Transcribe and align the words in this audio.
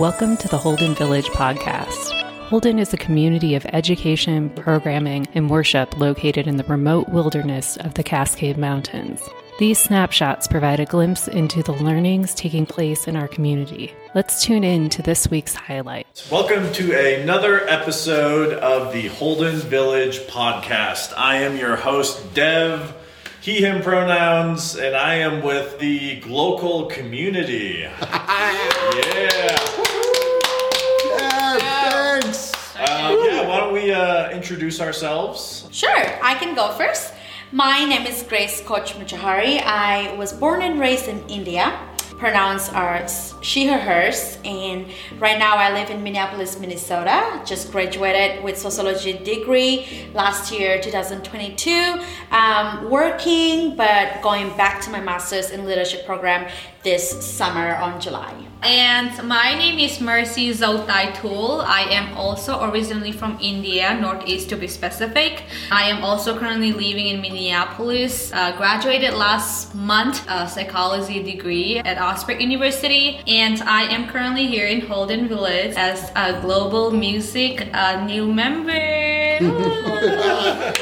Welcome 0.00 0.38
to 0.38 0.48
the 0.48 0.56
Holden 0.56 0.94
Village 0.94 1.26
podcast. 1.26 2.18
Holden 2.48 2.78
is 2.78 2.94
a 2.94 2.96
community 2.96 3.54
of 3.54 3.66
education, 3.66 4.48
programming, 4.48 5.28
and 5.34 5.50
worship 5.50 5.94
located 5.98 6.46
in 6.46 6.56
the 6.56 6.64
remote 6.64 7.10
wilderness 7.10 7.76
of 7.76 7.92
the 7.92 8.02
Cascade 8.02 8.56
Mountains. 8.56 9.20
These 9.58 9.78
snapshots 9.78 10.48
provide 10.48 10.80
a 10.80 10.86
glimpse 10.86 11.28
into 11.28 11.62
the 11.62 11.74
learnings 11.74 12.34
taking 12.34 12.64
place 12.64 13.06
in 13.06 13.14
our 13.14 13.28
community. 13.28 13.92
Let's 14.14 14.42
tune 14.42 14.64
in 14.64 14.88
to 14.88 15.02
this 15.02 15.30
week's 15.30 15.54
highlight. 15.54 16.26
Welcome 16.32 16.72
to 16.72 17.20
another 17.20 17.68
episode 17.68 18.54
of 18.54 18.94
the 18.94 19.08
Holden 19.08 19.56
Village 19.56 20.20
podcast. 20.20 21.12
I 21.14 21.42
am 21.42 21.58
your 21.58 21.76
host, 21.76 22.32
Dev, 22.32 22.96
he, 23.42 23.62
him 23.62 23.82
pronouns, 23.82 24.76
and 24.76 24.94
I 24.94 25.14
am 25.14 25.42
with 25.42 25.78
the 25.78 26.20
Glocal 26.20 26.90
community. 26.90 27.88
yeah. 28.00 28.70
Yeah, 28.92 29.89
uh, 33.92 34.30
introduce 34.30 34.80
ourselves? 34.80 35.68
Sure, 35.70 36.04
I 36.22 36.34
can 36.34 36.54
go 36.54 36.72
first. 36.72 37.12
My 37.52 37.84
name 37.84 38.06
is 38.06 38.22
Grace 38.22 38.60
Koch. 38.60 38.94
I 38.94 40.14
was 40.16 40.32
born 40.32 40.62
and 40.62 40.78
raised 40.78 41.08
in 41.08 41.26
India. 41.28 41.78
Pronouns 42.18 42.68
are 42.68 43.06
she, 43.40 43.66
her, 43.66 43.78
hers. 43.78 44.38
And 44.44 44.86
right 45.18 45.38
now 45.38 45.56
I 45.56 45.72
live 45.72 45.90
in 45.90 46.02
Minneapolis, 46.02 46.58
Minnesota. 46.58 47.42
Just 47.44 47.72
graduated 47.72 48.42
with 48.44 48.58
sociology 48.58 49.12
degree 49.12 50.08
last 50.14 50.52
year, 50.52 50.80
2022. 50.80 52.00
Um, 52.30 52.90
working, 52.90 53.76
but 53.76 54.22
going 54.22 54.56
back 54.56 54.80
to 54.82 54.90
my 54.90 55.00
master's 55.00 55.50
in 55.50 55.66
leadership 55.66 56.06
program 56.06 56.50
this 56.82 57.24
summer 57.24 57.76
on 57.76 58.00
July. 58.00 58.34
And 58.62 59.10
my 59.26 59.54
name 59.54 59.78
is 59.78 60.00
Mercy 60.00 60.52
Zou 60.52 60.84
Taithul. 60.86 61.64
I 61.64 61.82
am 61.90 62.14
also 62.14 62.62
originally 62.70 63.12
from 63.12 63.38
India, 63.40 63.98
Northeast 63.98 64.50
to 64.50 64.56
be 64.56 64.66
specific. 64.66 65.44
I 65.70 65.88
am 65.88 66.04
also 66.04 66.38
currently 66.38 66.72
living 66.72 67.06
in 67.06 67.22
Minneapolis. 67.22 68.30
Uh, 68.32 68.54
graduated 68.56 69.14
last 69.14 69.74
month, 69.74 70.26
a 70.28 70.46
psychology 70.46 71.22
degree 71.22 71.78
at 71.78 71.98
Augsburg 71.98 72.42
University, 72.42 73.20
and 73.30 73.62
I 73.62 73.82
am 73.82 74.08
currently 74.08 74.48
here 74.48 74.66
in 74.66 74.80
Holden 74.80 75.28
Village 75.28 75.74
as 75.76 76.10
a 76.16 76.42
Glocal 76.42 76.90
music 76.90 77.68
uh, 77.72 78.04
new 78.04 78.26
member. 78.26 79.38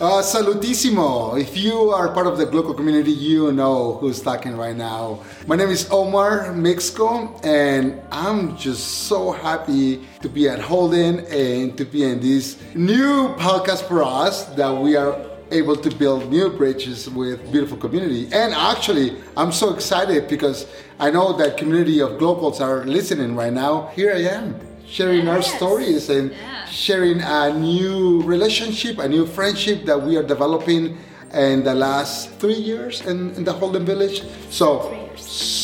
Uh, 0.00 0.22
salutissimo. 0.22 1.38
If 1.38 1.58
you 1.58 1.90
are 1.90 2.08
part 2.14 2.26
of 2.26 2.38
the 2.38 2.46
Glocal 2.46 2.74
community, 2.74 3.12
you 3.12 3.52
know 3.52 3.98
who's 4.00 4.22
talking 4.22 4.56
right 4.56 4.74
now. 4.74 5.20
My 5.46 5.56
name 5.56 5.68
is 5.68 5.86
Omar 5.90 6.54
Mixco, 6.54 7.38
and 7.44 8.00
I'm 8.10 8.56
just 8.56 9.08
so 9.08 9.30
happy 9.30 10.08
to 10.22 10.28
be 10.30 10.48
at 10.48 10.58
Holden 10.58 11.26
and 11.26 11.76
to 11.76 11.84
be 11.84 12.04
in 12.04 12.18
this 12.18 12.56
new 12.74 13.28
podcast 13.36 13.86
for 13.86 14.02
us 14.02 14.46
that 14.56 14.70
we 14.70 14.96
are 14.96 15.12
able 15.50 15.76
to 15.76 15.90
build 15.94 16.30
new 16.30 16.50
bridges 16.50 17.08
with 17.10 17.50
beautiful 17.52 17.76
community. 17.76 18.24
And 18.32 18.54
actually, 18.54 19.16
I'm 19.36 19.52
so 19.52 19.74
excited 19.74 20.28
because 20.28 20.66
I 20.98 21.10
know 21.10 21.32
that 21.38 21.56
community 21.56 22.00
of 22.00 22.10
Glocals 22.12 22.60
are 22.60 22.84
listening 22.84 23.34
right 23.36 23.52
now. 23.52 23.90
Here 23.94 24.12
I 24.14 24.22
am 24.38 24.54
sharing 24.86 25.28
our 25.28 25.42
stories 25.42 26.08
and 26.10 26.30
Yeah. 26.30 26.64
sharing 26.66 27.20
a 27.20 27.52
new 27.52 28.22
relationship, 28.22 28.98
a 28.98 29.08
new 29.08 29.26
friendship 29.26 29.84
that 29.86 30.00
we 30.02 30.16
are 30.16 30.22
developing 30.24 30.98
in 31.32 31.62
the 31.62 31.74
last 31.74 32.30
three 32.40 32.54
years 32.70 33.00
in, 33.06 33.34
in 33.36 33.44
the 33.44 33.52
Holden 33.52 33.84
Village. 33.84 34.22
So, 34.50 34.92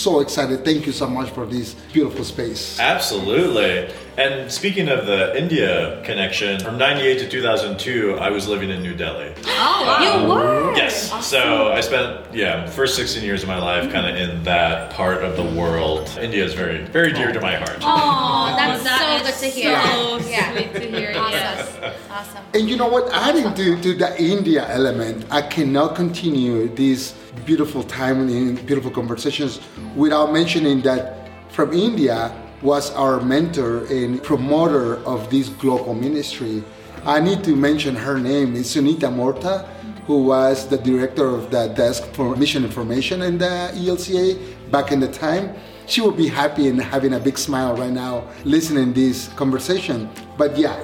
so 0.07 0.21
excited. 0.21 0.65
Thank 0.65 0.87
you 0.87 0.93
so 0.93 1.09
much 1.09 1.31
for 1.31 1.45
this 1.47 1.75
beautiful 1.93 2.25
space. 2.25 2.79
Absolutely. 2.79 3.93
And 4.17 4.51
speaking 4.51 4.89
of 4.89 5.05
the 5.05 5.37
India 5.37 6.01
connection, 6.05 6.61
from 6.61 6.79
98 6.79 7.19
to 7.19 7.29
2002, 7.29 8.15
I 8.15 8.31
was 8.31 8.47
living 8.47 8.71
in 8.71 8.81
New 8.83 8.95
Delhi. 8.95 9.35
Oh, 9.47 9.99
You 10.01 10.11
um, 10.11 10.29
were? 10.29 10.77
Yes. 10.77 10.95
So 11.27 11.73
I 11.73 11.81
spent 11.81 12.33
yeah 12.33 12.67
first 12.79 12.95
16 12.95 13.25
years 13.25 13.43
of 13.43 13.49
my 13.49 13.59
life 13.59 13.91
kind 13.93 14.07
of 14.09 14.15
in 14.17 14.45
that 14.45 14.93
part 14.93 15.25
of 15.25 15.33
the 15.41 15.47
world. 15.61 16.05
India 16.23 16.45
is 16.45 16.55
very 16.55 16.79
very 16.99 17.13
dear 17.13 17.33
to 17.33 17.41
my 17.41 17.57
heart. 17.63 17.79
Oh, 17.83 18.55
that's 18.57 18.85
that 18.85 19.01
so 19.03 19.27
good 19.27 19.39
to 19.43 19.49
hear. 19.59 19.75
So 19.83 20.31
Yeah. 20.31 20.53
sweet 20.53 20.73
to 20.81 20.87
hear. 20.97 21.11
Yes. 21.11 21.73
Awesome. 21.77 21.95
Awesome. 22.17 22.45
And 22.55 22.69
you 22.71 22.77
know 22.81 22.89
what? 22.89 23.05
Adding 23.13 23.53
to, 23.59 23.65
to 23.85 23.91
the 24.03 24.11
India 24.23 24.63
element, 24.79 25.27
I 25.31 25.43
cannot 25.43 25.95
continue 25.95 26.69
this 26.83 27.13
beautiful 27.45 27.83
time 27.83 28.29
and 28.29 28.65
beautiful 28.67 28.91
conversations 28.91 29.61
without 29.97 30.33
mentioning 30.33 30.83
that 30.83 31.29
from 31.51 31.73
India 31.73 32.31
was 32.63 32.91
our 32.93 33.21
mentor 33.21 33.87
and 33.87 34.23
promoter 34.23 35.03
of 35.05 35.31
this 35.31 35.49
global 35.49 35.95
ministry. 35.95 36.63
I 37.05 37.21
need 37.21 37.43
to 37.45 37.57
mention 37.57 37.97
her 37.97 38.19
name. 38.19 38.55
It's 38.57 38.75
Sunitha 38.77 39.09
Mortha, 39.09 39.67
who 40.07 40.25
was 40.25 40.69
the 40.69 40.79
director 40.79 41.27
of 41.27 41.51
the 41.51 41.69
desk 41.69 42.05
for 42.13 42.37
mission 42.37 42.65
information 42.65 43.23
in 43.23 43.39
the 43.39 43.73
ELCA 43.75 44.71
back 44.71 44.93
in 44.93 45.01
the 45.01 45.09
time. 45.09 45.55
She 45.87 46.01
will 46.01 46.13
be 46.13 46.29
happy 46.29 46.69
and 46.69 46.81
having 46.81 47.15
a 47.15 47.21
big 47.21 47.39
smile 47.39 47.77
right 47.77 47.93
now 47.93 48.29
listening 48.45 48.93
this 48.93 49.29
conversation. 49.29 50.11
But 50.37 50.59
yeah, 50.59 50.77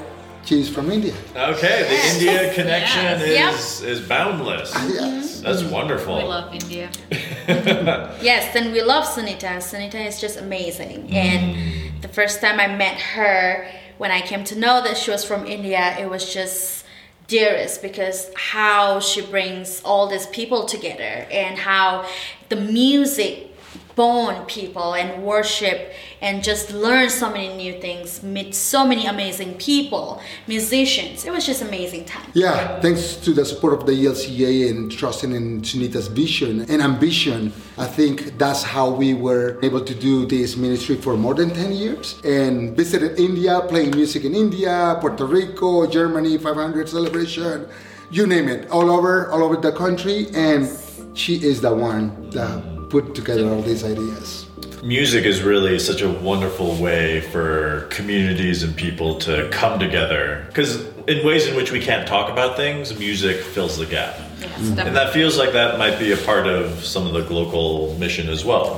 she's 0.44 0.68
from 0.68 0.90
India. 0.90 1.14
Okay, 1.36 1.82
the 1.88 2.14
India 2.14 2.54
connection 2.54 3.20
Yes. 3.30 3.80
is 3.82 4.00
is 4.00 4.08
boundless. 4.08 4.72
Ah, 4.74 4.88
yes. 4.88 5.40
That's 5.40 5.62
wonderful. 5.64 6.16
We 6.16 6.22
love 6.24 6.54
India. 6.54 6.90
Yes, 8.22 8.54
and 8.54 8.72
we 8.72 8.82
love 8.82 9.04
Sunita. 9.04 9.56
Sunita 9.58 10.06
is 10.06 10.20
just 10.20 10.38
amazing. 10.38 11.08
Mm. 11.08 11.14
And 11.14 12.02
the 12.02 12.08
first 12.08 12.40
time 12.40 12.60
I 12.60 12.68
met 12.68 13.00
her, 13.00 13.66
when 13.98 14.10
I 14.12 14.20
came 14.20 14.44
to 14.44 14.58
know 14.58 14.80
that 14.82 14.96
she 14.96 15.10
was 15.10 15.24
from 15.24 15.46
India, 15.46 15.96
it 15.98 16.08
was 16.08 16.32
just 16.32 16.84
dearest 17.26 17.82
because 17.82 18.30
how 18.36 19.00
she 19.00 19.22
brings 19.22 19.80
all 19.84 20.06
these 20.08 20.26
people 20.26 20.66
together 20.66 21.26
and 21.30 21.58
how 21.58 22.04
the 22.48 22.56
music 22.56 23.51
bond 23.94 24.46
people 24.48 24.94
and 24.94 25.22
worship 25.22 25.92
and 26.20 26.42
just 26.42 26.72
learn 26.72 27.10
so 27.10 27.30
many 27.30 27.54
new 27.56 27.80
things 27.80 28.22
meet 28.22 28.54
so 28.54 28.86
many 28.86 29.06
amazing 29.06 29.54
people 29.54 30.20
musicians. 30.46 31.24
It 31.24 31.32
was 31.32 31.44
just 31.44 31.62
amazing 31.62 32.04
time. 32.04 32.30
Yeah, 32.34 32.80
thanks 32.80 33.16
to 33.16 33.32
the 33.32 33.44
support 33.44 33.74
of 33.74 33.86
the 33.86 33.92
ELCA 33.92 34.70
and 34.70 34.90
trusting 34.90 35.32
in 35.32 35.62
Sunita's 35.62 36.08
vision 36.08 36.60
and 36.68 36.82
ambition, 36.82 37.52
I 37.78 37.86
think 37.86 38.38
that's 38.38 38.62
how 38.62 38.90
we 38.90 39.14
were 39.14 39.58
able 39.62 39.84
to 39.84 39.94
do 39.94 40.26
this 40.26 40.56
ministry 40.56 40.96
for 40.96 41.16
more 41.16 41.34
than 41.34 41.50
10 41.50 41.72
years. 41.72 42.20
And 42.24 42.76
visited 42.76 43.18
India, 43.18 43.60
playing 43.68 43.90
music 43.90 44.24
in 44.24 44.34
India, 44.34 44.96
Puerto 45.00 45.26
Rico, 45.26 45.86
Germany, 45.86 46.38
500 46.38 46.88
celebration, 46.88 47.66
you 48.10 48.26
name 48.26 48.48
it, 48.48 48.70
all 48.70 48.90
over, 48.90 49.30
all 49.30 49.42
over 49.42 49.56
the 49.56 49.72
country. 49.72 50.26
And 50.34 50.68
she 51.14 51.36
is 51.36 51.60
the 51.60 51.74
one 51.74 52.30
that 52.30 52.71
put 52.92 53.14
together 53.14 53.48
all 53.48 53.62
these 53.62 53.82
ideas. 53.84 54.46
Music 54.82 55.24
is 55.24 55.42
really 55.42 55.78
such 55.78 56.02
a 56.02 56.10
wonderful 56.30 56.70
way 56.76 57.22
for 57.32 57.86
communities 57.90 58.62
and 58.62 58.76
people 58.76 59.10
to 59.26 59.48
come 59.50 59.78
together. 59.78 60.44
Because 60.48 60.72
in 61.12 61.24
ways 61.26 61.46
in 61.48 61.56
which 61.56 61.70
we 61.72 61.80
can't 61.80 62.06
talk 62.06 62.30
about 62.30 62.50
things, 62.54 62.84
music 62.98 63.36
fills 63.54 63.78
the 63.78 63.86
gap. 63.86 64.14
Mm-hmm. 64.16 64.78
And 64.78 64.94
that 64.94 65.08
feels 65.14 65.38
like 65.38 65.52
that 65.52 65.78
might 65.78 65.98
be 65.98 66.12
a 66.12 66.20
part 66.30 66.46
of 66.46 66.84
some 66.84 67.06
of 67.06 67.12
the 67.14 67.24
local 67.32 67.96
mission 68.04 68.28
as 68.28 68.44
well. 68.44 68.68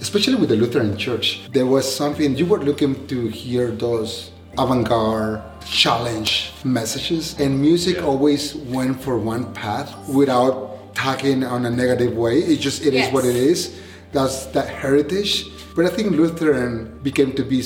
especially 0.00 0.36
with 0.36 0.48
the 0.48 0.56
Lutheran 0.56 0.96
Church, 0.96 1.42
there 1.52 1.66
was 1.66 1.84
something 1.84 2.36
you 2.36 2.46
were 2.46 2.60
looking 2.60 3.06
to 3.08 3.28
hear 3.28 3.70
those 3.70 4.30
avant-garde 4.56 5.42
challenge 5.66 6.52
messages, 6.64 7.38
and 7.38 7.60
music 7.60 8.02
always 8.02 8.54
went 8.54 9.00
for 9.00 9.18
one 9.18 9.52
path 9.54 10.08
without 10.08 10.77
talking 11.02 11.44
on 11.44 11.64
a 11.64 11.70
negative 11.70 12.12
way. 12.16 12.38
It 12.40 12.58
just 12.60 12.82
it 12.82 12.92
is 12.94 13.06
Yes. 13.06 13.12
what 13.14 13.24
it 13.24 13.36
is. 13.36 13.58
That's 14.12 14.46
that 14.56 14.68
heritage. 14.68 15.46
But 15.76 15.86
I 15.86 15.90
think 15.90 16.10
Lutheran 16.12 16.98
became 17.02 17.32
to 17.38 17.44
be 17.44 17.62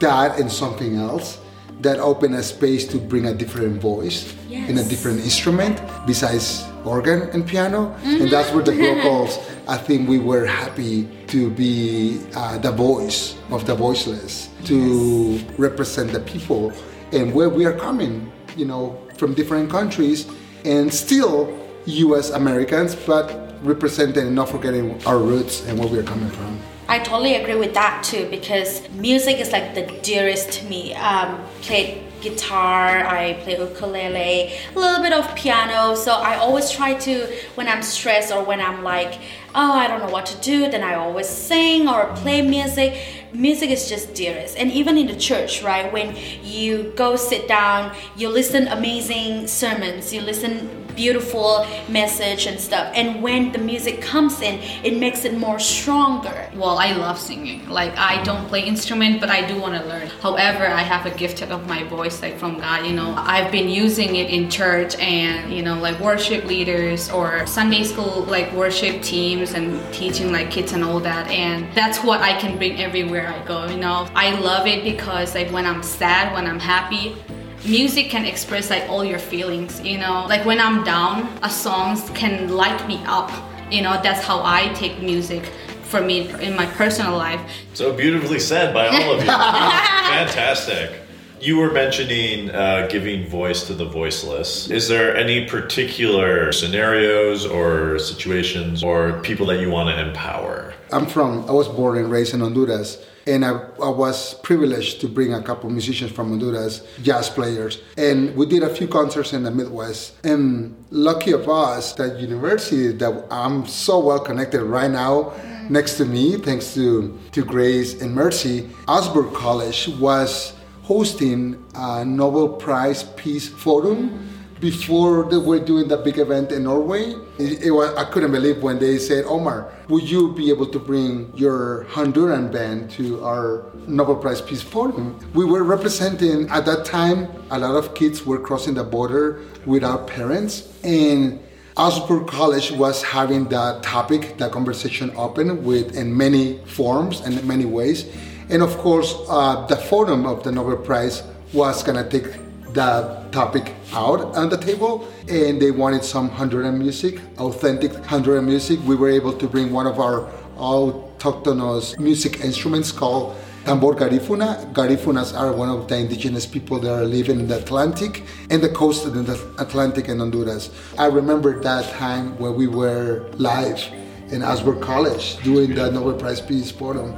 that 0.00 0.38
and 0.40 0.50
something 0.50 0.96
else 0.96 1.38
that 1.80 1.98
opened 1.98 2.34
a 2.36 2.42
space 2.42 2.86
to 2.92 2.98
bring 2.98 3.26
a 3.26 3.34
different 3.34 3.80
voice 3.80 4.32
and 4.68 4.78
a 4.78 4.84
different 4.84 5.18
instrument 5.20 5.82
besides 6.06 6.64
organ 6.84 7.28
and 7.34 7.42
piano. 7.46 7.92
And 8.04 8.30
that's 8.30 8.50
where 8.54 8.62
the 8.62 8.72
Glocals, 8.72 9.32
I 9.66 9.76
think 9.76 10.08
we 10.08 10.18
were 10.18 10.46
happy 10.46 11.08
to 11.34 11.50
be 11.50 12.20
uh, 12.36 12.58
the 12.58 12.70
voice 12.70 13.34
of 13.50 13.66
the 13.66 13.74
voiceless, 13.74 14.48
to 14.70 15.40
represent 15.58 16.12
the 16.12 16.20
people 16.20 16.72
and 17.12 17.34
where 17.34 17.48
we 17.50 17.64
are 17.66 17.76
coming, 17.88 18.30
you 18.56 18.64
know, 18.66 18.96
from 19.18 19.34
different 19.34 19.68
countries 19.70 20.26
and 20.64 20.92
still 20.92 21.50
US 21.86 22.30
Americans, 22.30 22.94
but 22.94 23.54
representing 23.62 24.26
and 24.26 24.34
not 24.34 24.48
forgetting 24.48 25.02
our 25.06 25.18
roots 25.18 25.66
and 25.66 25.78
where 25.78 25.88
we 25.88 25.98
are 25.98 26.02
coming 26.02 26.30
from. 26.30 26.58
I 26.86 26.98
totally 26.98 27.36
agree 27.36 27.56
with 27.56 27.74
that 27.74 28.04
too 28.04 28.28
because 28.30 28.88
music 28.90 29.38
is 29.38 29.52
like 29.52 29.74
the 29.74 29.86
dearest 30.02 30.52
to 30.52 30.66
me. 30.66 30.94
Um, 30.94 31.42
played 31.62 32.02
guitar, 32.20 33.04
I 33.06 33.34
play 33.42 33.58
ukulele, 33.58 34.52
a 34.74 34.78
little 34.78 35.02
bit 35.02 35.12
of 35.12 35.34
piano. 35.36 35.94
So 35.94 36.12
I 36.12 36.36
always 36.36 36.70
try 36.70 36.94
to, 36.94 37.26
when 37.54 37.68
I'm 37.68 37.82
stressed 37.82 38.32
or 38.32 38.42
when 38.42 38.60
I'm 38.60 38.82
like, 38.82 39.20
oh, 39.54 39.72
I 39.72 39.86
don't 39.86 40.00
know 40.00 40.10
what 40.10 40.26
to 40.26 40.40
do, 40.40 40.70
then 40.70 40.82
I 40.82 40.94
always 40.94 41.28
sing 41.28 41.88
or 41.88 42.06
play 42.16 42.40
music. 42.42 43.00
Music 43.32 43.70
is 43.70 43.88
just 43.88 44.14
dearest. 44.14 44.56
And 44.56 44.72
even 44.72 44.96
in 44.96 45.06
the 45.06 45.16
church, 45.16 45.62
right? 45.62 45.92
When 45.92 46.16
you 46.42 46.92
go 46.96 47.16
sit 47.16 47.46
down, 47.46 47.94
you 48.16 48.28
listen 48.28 48.68
amazing 48.68 49.46
sermons, 49.46 50.12
you 50.12 50.20
listen 50.22 50.83
beautiful 50.94 51.66
message 51.88 52.46
and 52.46 52.58
stuff. 52.60 52.92
And 52.94 53.22
when 53.22 53.52
the 53.52 53.58
music 53.58 54.00
comes 54.00 54.40
in, 54.40 54.60
it 54.84 54.98
makes 54.98 55.24
it 55.24 55.36
more 55.36 55.58
stronger. 55.58 56.48
Well, 56.54 56.78
I 56.78 56.92
love 56.92 57.18
singing. 57.18 57.68
Like 57.68 57.96
I 57.96 58.22
don't 58.22 58.46
play 58.48 58.62
instrument, 58.62 59.20
but 59.20 59.30
I 59.30 59.46
do 59.46 59.60
want 59.60 59.80
to 59.80 59.88
learn. 59.88 60.08
However, 60.20 60.66
I 60.66 60.82
have 60.82 61.06
a 61.06 61.16
gift 61.16 61.42
of 61.42 61.66
my 61.66 61.84
voice, 61.84 62.22
like 62.22 62.38
from 62.38 62.58
God. 62.58 62.86
You 62.86 62.94
know, 62.94 63.14
I've 63.16 63.50
been 63.50 63.68
using 63.68 64.16
it 64.16 64.30
in 64.30 64.50
church 64.50 64.96
and 64.96 65.52
you 65.52 65.62
know, 65.62 65.78
like 65.78 65.98
worship 66.00 66.44
leaders 66.44 67.10
or 67.10 67.46
Sunday 67.46 67.84
school, 67.84 68.24
like 68.24 68.52
worship 68.52 69.02
teams 69.02 69.52
and 69.54 69.80
teaching 69.92 70.32
like 70.32 70.50
kids 70.50 70.72
and 70.72 70.84
all 70.84 71.00
that. 71.00 71.28
And 71.28 71.72
that's 71.74 72.02
what 72.02 72.20
I 72.20 72.38
can 72.38 72.56
bring 72.56 72.80
everywhere 72.80 73.28
I 73.28 73.44
go. 73.44 73.66
You 73.66 73.78
know, 73.78 74.08
I 74.14 74.38
love 74.40 74.66
it 74.66 74.84
because 74.84 75.34
like 75.34 75.50
when 75.50 75.66
I'm 75.66 75.82
sad, 75.82 76.32
when 76.34 76.46
I'm 76.46 76.60
happy, 76.60 77.16
music 77.64 78.10
can 78.10 78.24
express 78.24 78.70
like 78.70 78.88
all 78.88 79.04
your 79.04 79.18
feelings 79.18 79.80
you 79.80 79.98
know? 79.98 80.26
Like 80.28 80.44
when 80.44 80.60
i'm 80.60 80.84
down 80.84 81.28
a 81.42 81.50
song 81.50 82.00
can 82.14 82.48
light 82.48 82.86
me 82.86 83.02
up 83.06 83.30
you 83.70 83.82
know? 83.82 84.00
That's 84.02 84.22
how 84.24 84.42
i 84.42 84.72
take 84.74 85.00
music 85.00 85.44
for 85.82 86.00
me 86.00 86.28
in 86.42 86.56
my 86.56 86.66
personal 86.66 87.16
life. 87.16 87.40
So 87.74 87.92
beautifully 87.92 88.40
said 88.40 88.74
by 88.74 88.88
all 88.88 89.12
of 89.14 89.20
you. 89.20 89.26
Fantastic 89.26 91.03
you 91.44 91.58
were 91.58 91.70
mentioning 91.70 92.50
uh, 92.50 92.86
giving 92.90 93.28
voice 93.28 93.66
to 93.66 93.74
the 93.74 93.84
voiceless. 93.84 94.70
Is 94.70 94.88
there 94.88 95.14
any 95.14 95.46
particular 95.46 96.52
scenarios 96.52 97.44
or 97.44 97.98
situations 97.98 98.82
or 98.82 99.20
people 99.20 99.44
that 99.46 99.60
you 99.60 99.70
want 99.70 99.90
to 99.90 100.08
empower? 100.08 100.72
I'm 100.90 101.04
from, 101.04 101.46
I 101.46 101.52
was 101.52 101.68
born 101.68 101.98
and 101.98 102.10
raised 102.10 102.32
in 102.32 102.40
Honduras 102.40 103.04
and 103.26 103.44
I, 103.44 103.52
I, 103.82 103.88
was 103.88 104.34
privileged 104.40 105.00
to 105.00 105.08
bring 105.08 105.32
a 105.32 105.42
couple 105.42 105.70
musicians 105.70 106.12
from 106.12 106.28
Honduras, 106.28 106.86
jazz 107.02 107.30
players, 107.30 107.80
and 107.96 108.36
we 108.36 108.44
did 108.44 108.62
a 108.62 108.74
few 108.74 108.86
concerts 108.86 109.32
in 109.32 109.44
the 109.44 109.50
Midwest. 109.50 110.14
And 110.26 110.76
lucky 110.90 111.32
of 111.32 111.48
us, 111.48 111.94
that 111.94 112.20
university 112.20 112.92
that 112.92 113.26
I'm 113.30 113.66
so 113.66 113.98
well 113.98 114.20
connected 114.20 114.62
right 114.62 114.90
now, 114.90 115.32
next 115.70 115.96
to 115.96 116.04
me, 116.04 116.36
thanks 116.36 116.74
to 116.74 117.18
to 117.32 117.44
Grace 117.44 118.02
and 118.02 118.14
Mercy, 118.14 118.68
Augsburg 118.86 119.32
College 119.32 119.88
was 119.88 120.52
hosting 120.84 121.64
a 121.74 122.04
Nobel 122.04 122.48
Prize 122.48 123.04
Peace 123.16 123.48
Forum 123.48 124.30
before 124.60 125.24
they 125.30 125.38
were 125.38 125.58
doing 125.58 125.88
that 125.88 126.04
big 126.04 126.18
event 126.18 126.52
in 126.52 126.64
Norway. 126.64 127.14
It, 127.38 127.64
it 127.64 127.70
was, 127.70 127.94
I 127.96 128.04
couldn't 128.04 128.32
believe 128.32 128.62
when 128.62 128.78
they 128.78 128.98
said, 128.98 129.24
Omar, 129.24 129.72
would 129.88 130.08
you 130.08 130.32
be 130.34 130.50
able 130.50 130.66
to 130.66 130.78
bring 130.78 131.32
your 131.34 131.86
Honduran 131.90 132.52
band 132.52 132.90
to 132.92 133.24
our 133.24 133.64
Nobel 133.86 134.16
Prize 134.16 134.42
Peace 134.42 134.62
Forum? 134.62 135.18
We 135.32 135.46
were 135.46 135.64
representing, 135.64 136.48
at 136.50 136.66
that 136.66 136.84
time, 136.84 137.28
a 137.50 137.58
lot 137.58 137.76
of 137.76 137.94
kids 137.94 138.24
were 138.26 138.38
crossing 138.38 138.74
the 138.74 138.84
border 138.84 139.40
without 139.64 140.06
parents. 140.06 140.70
And 140.84 141.40
Augsburg 141.76 142.26
College 142.28 142.72
was 142.72 143.02
having 143.02 143.48
that 143.48 143.82
topic, 143.82 144.36
that 144.36 144.52
conversation 144.52 145.10
open 145.16 145.64
with 145.64 145.96
in 145.96 146.14
many 146.16 146.58
forms 146.66 147.20
and 147.22 147.42
many 147.44 147.64
ways. 147.64 148.06
And 148.50 148.62
of 148.62 148.76
course, 148.78 149.14
uh, 149.28 149.66
the 149.66 149.76
forum 149.76 150.26
of 150.26 150.42
the 150.42 150.52
Nobel 150.52 150.76
Prize 150.76 151.22
was 151.52 151.82
gonna 151.82 152.08
take 152.08 152.26
that 152.74 153.32
topic 153.32 153.74
out 153.92 154.20
on 154.36 154.48
the 154.48 154.56
table 154.56 155.08
and 155.28 155.62
they 155.62 155.70
wanted 155.70 156.04
some 156.04 156.28
Honduran 156.28 156.76
music, 156.76 157.20
authentic 157.38 157.92
Honduran 158.10 158.44
music. 158.44 158.80
We 158.84 158.96
were 158.96 159.10
able 159.10 159.32
to 159.32 159.46
bring 159.46 159.72
one 159.72 159.86
of 159.86 159.98
our 160.00 160.28
autochthonous 160.56 161.98
music 161.98 162.40
instruments 162.40 162.92
called 162.92 163.36
tambor 163.64 163.96
garifuna. 163.96 164.72
Garifunas 164.72 165.38
are 165.38 165.52
one 165.52 165.70
of 165.70 165.88
the 165.88 165.96
indigenous 165.96 166.46
people 166.46 166.78
that 166.80 166.92
are 166.92 167.04
living 167.04 167.40
in 167.40 167.48
the 167.48 167.58
Atlantic 167.58 168.22
and 168.50 168.62
the 168.62 168.68
coast 168.68 169.06
of 169.06 169.14
the 169.14 169.54
Atlantic 169.58 170.08
in 170.08 170.18
Honduras. 170.18 170.70
I 170.98 171.06
remember 171.06 171.60
that 171.60 171.90
time 171.94 172.38
when 172.38 172.54
we 172.56 172.66
were 172.66 173.26
live 173.38 173.82
in 174.30 174.42
Augsburg 174.42 174.80
College 174.80 175.42
doing 175.42 175.74
the 175.74 175.90
Nobel 175.90 176.14
Prize 176.14 176.40
Peace 176.40 176.70
Forum. 176.70 177.14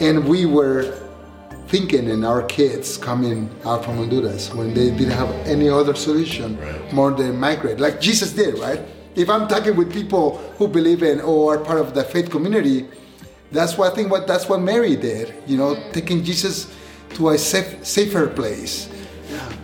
And 0.00 0.26
we 0.26 0.46
were 0.46 0.98
thinking 1.68 2.08
in 2.08 2.24
our 2.24 2.42
kids 2.42 2.96
coming 2.96 3.48
out 3.64 3.84
from 3.84 3.96
Honduras 3.96 4.52
when 4.54 4.74
they 4.74 4.90
didn't 4.90 5.12
have 5.12 5.30
any 5.46 5.68
other 5.68 5.94
solution 5.94 6.60
right. 6.60 6.92
more 6.92 7.12
than 7.12 7.38
migrate, 7.38 7.80
like 7.80 8.00
Jesus 8.00 8.32
did, 8.32 8.58
right? 8.58 8.80
If 9.14 9.30
I'm 9.30 9.48
talking 9.48 9.76
with 9.76 9.92
people 9.92 10.38
who 10.58 10.68
believe 10.68 11.02
in 11.02 11.20
or 11.20 11.54
are 11.54 11.58
part 11.64 11.78
of 11.78 11.94
the 11.94 12.04
faith 12.04 12.30
community, 12.30 12.88
that's 13.52 13.76
what 13.76 13.92
I 13.92 13.94
think. 13.94 14.10
What 14.10 14.26
that's 14.26 14.48
what 14.48 14.60
Mary 14.60 14.96
did, 14.96 15.34
you 15.46 15.56
know, 15.56 15.76
taking 15.92 16.24
Jesus 16.24 16.74
to 17.14 17.30
a 17.30 17.38
safe, 17.38 17.84
safer 17.86 18.26
place. 18.26 18.88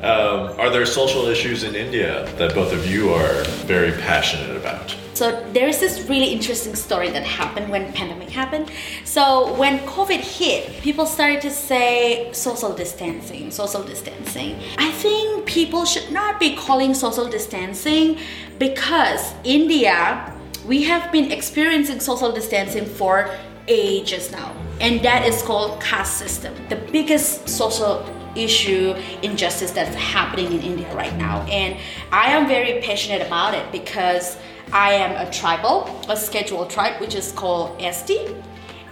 Um, 0.03 0.59
are 0.59 0.71
there 0.71 0.87
social 0.87 1.27
issues 1.27 1.65
in 1.65 1.75
India 1.75 2.31
that 2.37 2.55
both 2.55 2.73
of 2.73 2.87
you 2.87 3.11
are 3.11 3.45
very 3.67 3.93
passionate 3.93 4.57
about? 4.57 4.95
So 5.15 5.45
there's 5.53 5.81
this 5.81 6.09
really 6.09 6.29
interesting 6.29 6.77
story 6.77 7.11
that 7.11 7.25
happened 7.25 7.69
when 7.71 7.93
pandemic 7.93 8.31
happened. 8.31 8.71
So 9.05 9.53
when 9.55 9.81
COVID 9.81 10.21
hit, 10.21 10.81
people 10.81 11.07
started 11.07 11.41
to 11.41 11.51
say 11.51 12.33
social 12.33 12.73
distancing, 12.73 13.51
social 13.51 13.83
distancing. 13.83 14.61
I 14.79 14.93
think 14.93 15.45
people 15.47 15.85
should 15.85 16.13
not 16.13 16.39
be 16.39 16.55
calling 16.55 16.95
social 16.95 17.29
distancing 17.29 18.19
because 18.61 19.35
India, 19.43 20.33
we 20.65 20.85
have 20.85 21.11
been 21.11 21.33
experiencing 21.33 21.99
social 21.99 22.31
distancing 22.31 22.87
for 22.87 23.29
ages 23.67 24.31
now. 24.31 24.55
And 24.81 25.01
that 25.03 25.27
is 25.27 25.43
called 25.43 25.81
caste 25.83 26.17
system. 26.19 26.55
The 26.69 26.77
biggest 26.77 27.49
social 27.49 28.07
issue 28.37 28.95
injustice 29.23 29.71
that's 29.71 29.95
happening 29.95 30.53
in 30.53 30.61
India 30.61 30.95
right 30.95 31.17
now. 31.17 31.43
And 31.43 31.79
I 32.13 32.31
am 32.33 32.47
very 32.47 32.81
passionate 32.81 33.27
about 33.27 33.55
it 33.55 33.71
because 33.73 34.37
I 34.73 34.93
am 34.93 35.27
a 35.27 35.31
tribal, 35.31 35.89
a 36.09 36.17
scheduled 36.17 36.71
tribe, 36.71 37.01
which 37.01 37.15
is 37.15 37.33
called 37.33 37.81
ST. 37.81 38.35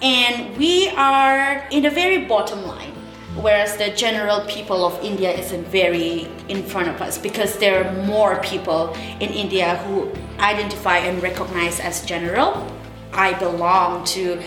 And 0.03 0.57
we 0.57 0.89
are 0.91 1.67
in 1.71 1.83
the 1.83 1.91
very 1.91 2.25
bottom 2.25 2.67
line, 2.67 2.93
whereas 3.41 3.77
the 3.77 3.91
general 3.91 4.41
people 4.47 4.85
of 4.85 5.03
India 5.03 5.31
isn't 5.31 5.67
very 5.69 6.29
in 6.49 6.63
front 6.63 6.89
of 6.89 7.01
us 7.01 7.19
because 7.19 7.59
there 7.59 7.85
are 7.85 7.93
more 8.05 8.41
people 8.43 8.95
in 9.21 9.31
India 9.31 9.77
who 9.77 10.13
identify 10.39 10.99
and 10.99 11.23
recognize 11.23 11.81
as 11.81 12.05
general. 12.05 12.67
I 13.13 13.33
belong 13.35 14.05
to 14.17 14.43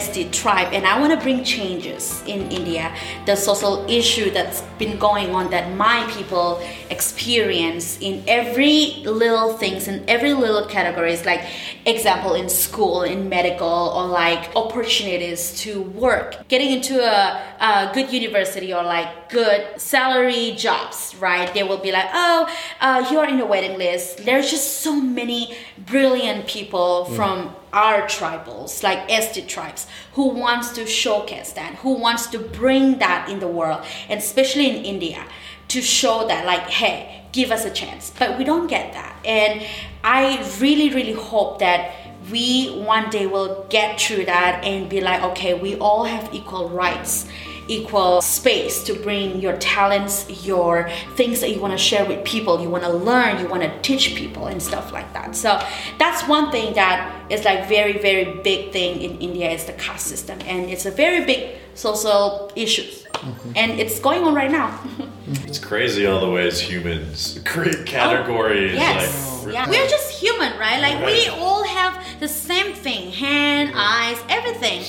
ST 0.00 0.32
tribe 0.32 0.72
and 0.72 0.86
I 0.86 0.98
want 0.98 1.12
to 1.12 1.20
bring 1.20 1.44
changes 1.44 2.22
in 2.26 2.50
India. 2.50 2.94
The 3.26 3.36
social 3.36 3.84
issue 3.88 4.30
that's 4.30 4.62
been 4.78 4.98
going 4.98 5.34
on 5.34 5.50
that 5.50 5.74
my 5.76 6.10
people 6.12 6.62
experience 6.90 7.98
in 8.00 8.22
every 8.26 9.02
little 9.04 9.56
things 9.56 9.88
in 9.88 10.04
every 10.08 10.32
little 10.32 10.66
categories 10.66 11.24
like 11.24 11.42
example 11.86 12.34
in 12.34 12.48
school 12.48 13.02
in 13.02 13.28
medical 13.28 13.68
or 13.96 14.06
like 14.06 14.54
opportunities 14.56 15.58
to 15.60 15.82
work 15.82 16.46
getting 16.48 16.70
into 16.72 17.00
a, 17.00 17.42
a 17.60 17.90
good 17.94 18.12
university 18.12 18.72
or 18.72 18.82
like 18.82 19.30
good 19.30 19.80
salary 19.80 20.52
jobs 20.56 21.14
right 21.20 21.52
they 21.54 21.62
will 21.62 21.78
be 21.78 21.92
like 21.92 22.08
oh 22.12 22.48
uh, 22.80 23.06
you're 23.10 23.24
in 23.26 23.38
the 23.38 23.46
waiting 23.46 23.78
list 23.78 24.24
there's 24.24 24.50
just 24.50 24.80
so 24.80 24.94
many 25.00 25.56
brilliant 25.86 26.46
people 26.46 27.06
mm. 27.08 27.16
from 27.16 27.54
our 27.72 28.02
tribals, 28.02 28.82
like 28.82 29.10
ST 29.10 29.48
tribes, 29.48 29.86
who 30.12 30.28
wants 30.28 30.72
to 30.72 30.86
showcase 30.86 31.52
that, 31.52 31.76
who 31.76 31.94
wants 31.94 32.26
to 32.28 32.38
bring 32.38 32.98
that 32.98 33.28
in 33.28 33.40
the 33.40 33.48
world, 33.48 33.84
and 34.08 34.18
especially 34.18 34.68
in 34.68 34.84
India, 34.84 35.24
to 35.68 35.80
show 35.80 36.26
that, 36.28 36.44
like, 36.44 36.68
hey, 36.68 37.24
give 37.32 37.50
us 37.50 37.64
a 37.64 37.70
chance. 37.70 38.12
But 38.18 38.36
we 38.38 38.44
don't 38.44 38.66
get 38.66 38.92
that. 38.92 39.16
And 39.24 39.66
I 40.04 40.46
really, 40.60 40.90
really 40.90 41.14
hope 41.14 41.60
that 41.60 41.94
we 42.30 42.70
one 42.70 43.10
day 43.10 43.26
will 43.26 43.66
get 43.68 44.00
through 44.00 44.26
that 44.26 44.64
and 44.64 44.88
be 44.88 45.00
like, 45.00 45.22
okay, 45.22 45.54
we 45.54 45.76
all 45.76 46.04
have 46.04 46.32
equal 46.32 46.68
rights 46.68 47.26
equal 47.76 48.20
space 48.20 48.82
to 48.84 48.94
bring 48.94 49.40
your 49.40 49.56
talents, 49.58 50.44
your 50.46 50.88
things 51.16 51.40
that 51.40 51.50
you 51.50 51.60
want 51.60 51.72
to 51.72 51.78
share 51.78 52.04
with 52.04 52.24
people, 52.24 52.60
you 52.60 52.68
want 52.68 52.84
to 52.84 52.92
learn, 52.92 53.40
you 53.40 53.48
want 53.48 53.62
to 53.62 53.80
teach 53.82 54.14
people 54.14 54.46
and 54.46 54.62
stuff 54.62 54.92
like 54.92 55.12
that. 55.12 55.34
So 55.34 55.60
that's 55.98 56.26
one 56.28 56.50
thing 56.50 56.74
that 56.74 57.30
is 57.30 57.44
like 57.44 57.68
very 57.68 57.98
very 57.98 58.40
big 58.42 58.72
thing 58.72 59.00
in 59.00 59.18
India 59.18 59.50
is 59.50 59.64
the 59.64 59.72
caste 59.74 60.06
system 60.06 60.38
and 60.46 60.70
it's 60.70 60.86
a 60.86 60.90
very 60.90 61.24
big 61.24 61.56
social 61.74 62.52
issues. 62.56 63.04
Mm-hmm. 63.04 63.52
And 63.56 63.80
it's 63.80 63.98
going 64.00 64.24
on 64.24 64.34
right 64.34 64.50
now. 64.50 64.78
it's 65.46 65.58
crazy 65.58 66.06
all 66.06 66.20
the 66.20 66.30
ways 66.30 66.60
humans 66.60 67.40
create 67.44 67.76
oh, 67.80 67.84
categories. 67.84 68.72
Oh, 68.72 68.74
yes. 68.74 69.44
Like, 69.44 69.54
yeah. 69.54 69.68
We're 69.68 69.88
just 69.88 70.10
human, 70.20 70.56
right? 70.58 70.80
Like 70.80 70.94
right. 70.94 71.06
we 71.06 71.28
all 71.28 71.64
have 71.64 71.82
have 71.82 72.20
the 72.20 72.28
same 72.28 72.74
thing 72.74 73.10
hand, 73.12 73.72
eyes, 73.74 74.18
everything. 74.28 74.82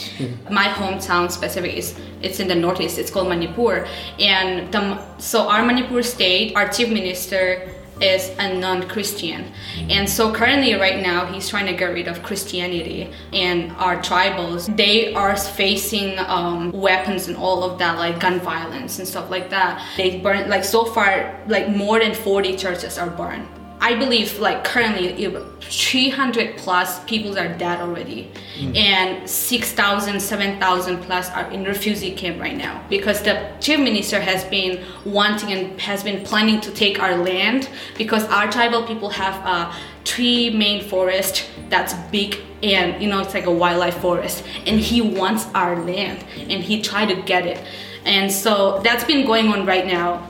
My 0.51 0.65
hometown 0.65 1.31
specific 1.31 1.73
is 1.73 1.99
it's 2.21 2.39
in 2.39 2.47
the 2.47 2.55
northeast. 2.55 2.97
It's 2.97 3.11
called 3.11 3.29
Manipur, 3.29 3.87
and 4.19 4.71
the, 4.73 4.83
so 5.17 5.49
our 5.49 5.63
Manipur 5.65 6.03
state, 6.03 6.55
our 6.55 6.67
chief 6.69 6.89
minister 6.89 7.69
is 8.03 8.29
a 8.37 8.53
non-Christian, 8.53 9.51
and 9.89 10.09
so 10.09 10.33
currently 10.33 10.73
right 10.73 11.01
now 11.01 11.25
he's 11.25 11.47
trying 11.47 11.65
to 11.67 11.73
get 11.73 11.85
rid 11.85 12.07
of 12.07 12.21
Christianity 12.21 13.09
and 13.31 13.71
our 13.73 13.97
tribals. 13.97 14.75
They 14.75 15.13
are 15.13 15.35
facing 15.37 16.19
um, 16.19 16.71
weapons 16.71 17.27
and 17.27 17.37
all 17.37 17.63
of 17.63 17.79
that, 17.79 17.97
like 17.97 18.19
gun 18.19 18.39
violence 18.41 18.99
and 18.99 19.07
stuff 19.07 19.29
like 19.29 19.49
that. 19.49 19.81
They 19.97 20.19
burn 20.19 20.49
like 20.49 20.63
so 20.63 20.85
far, 20.85 21.39
like 21.47 21.69
more 21.69 21.99
than 21.99 22.13
40 22.13 22.57
churches 22.57 22.97
are 22.97 23.09
burned. 23.09 23.47
I 23.83 23.95
believe 23.95 24.39
like 24.39 24.63
currently 24.63 25.27
300 25.59 26.55
plus 26.55 27.03
people 27.03 27.37
are 27.37 27.49
dead 27.57 27.81
already. 27.81 28.31
Mm. 28.57 28.77
and 28.77 29.29
6,000, 29.29 30.19
7,000 30.19 31.01
plus 31.01 31.29
are 31.31 31.51
in 31.51 31.65
refugee 31.65 32.13
camp 32.15 32.39
right 32.39 32.55
now. 32.55 32.81
Because 32.87 33.21
the 33.23 33.51
chief 33.59 33.79
minister 33.79 34.21
has 34.21 34.45
been 34.45 34.85
wanting 35.05 35.51
and 35.51 35.81
has 35.81 36.01
been 36.01 36.23
planning 36.23 36.61
to 36.61 36.71
take 36.71 37.01
our 37.01 37.17
land. 37.17 37.67
Because 37.97 38.23
our 38.25 38.49
tribal 38.49 38.83
people 38.83 39.09
have 39.09 39.35
a 39.45 39.75
tree 40.05 40.49
main 40.49 40.87
forest 40.87 41.49
that's 41.69 41.93
big 42.09 42.39
and 42.61 43.01
you 43.01 43.09
know 43.09 43.19
it's 43.19 43.33
like 43.33 43.47
a 43.47 43.51
wildlife 43.51 43.97
forest. 43.97 44.45
And 44.65 44.79
he 44.79 45.01
wants 45.01 45.47
our 45.53 45.83
land. 45.83 46.23
And 46.37 46.63
he 46.63 46.81
tried 46.81 47.07
to 47.07 47.21
get 47.23 47.45
it. 47.45 47.59
And 48.05 48.31
so 48.31 48.79
that's 48.81 49.03
been 49.03 49.25
going 49.25 49.49
on 49.49 49.65
right 49.65 49.85
now 49.85 50.29